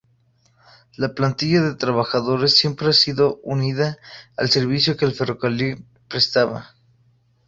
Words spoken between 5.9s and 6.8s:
prestaba.